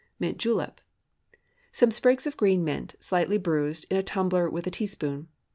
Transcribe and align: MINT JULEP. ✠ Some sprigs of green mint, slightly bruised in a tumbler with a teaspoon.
MINT 0.19 0.39
JULEP. 0.39 0.81
✠ 1.33 1.37
Some 1.71 1.91
sprigs 1.91 2.25
of 2.25 2.35
green 2.35 2.63
mint, 2.63 2.95
slightly 2.99 3.37
bruised 3.37 3.85
in 3.91 3.97
a 3.97 4.01
tumbler 4.01 4.49
with 4.49 4.65
a 4.65 4.71
teaspoon. 4.71 5.27